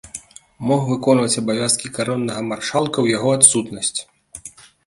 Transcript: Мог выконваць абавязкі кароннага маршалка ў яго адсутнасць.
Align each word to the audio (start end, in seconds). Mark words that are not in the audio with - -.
Мог 0.69 0.81
выконваць 0.91 1.39
абавязкі 1.43 1.91
кароннага 1.97 2.41
маршалка 2.51 2.93
ў 3.01 3.07
яго 3.17 3.29
адсутнасць. 3.37 3.99